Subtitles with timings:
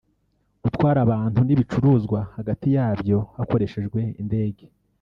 [0.63, 4.63] gutwara abantu n’ibicuruzwa hagati yabyo hakoreshejwe indege